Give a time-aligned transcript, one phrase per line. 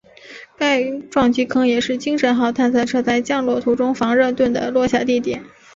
[0.57, 5.43] 该撞击坑也是精神号探测车在降落途中防热盾的落下地点。